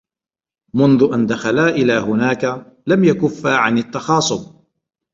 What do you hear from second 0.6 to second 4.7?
منذ أن دخلا إلى هناك، لم يكفّا عن التّخاصم.